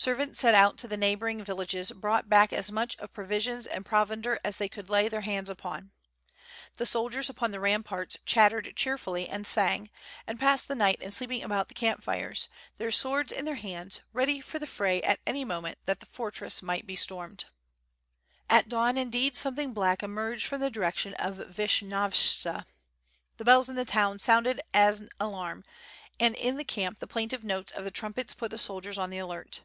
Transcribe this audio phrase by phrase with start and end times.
[0.00, 4.38] Servants sent out to the neighboring villages brought back as much of provisions and provender
[4.44, 5.90] as they could lay their hands upon.
[6.76, 9.90] The soldiers upon the ramparts chattered cheerfully and sang,
[10.24, 13.98] and passed the night in sleeping about the camp fires, their swords in their hands,
[14.12, 17.46] ready for the fray at any moment that the for tress might be stormed.
[17.48, 18.60] WITH FIRE AND SWORD.
[18.60, 22.66] 693 At dawn indeed something black emerged from the direc tion of Vishnyovtsa.
[23.38, 25.64] The bells in the town sounded an alarm,
[26.20, 29.18] and in the camp the plaintive notes of the trumpets put the soldiers on the
[29.18, 29.62] alert.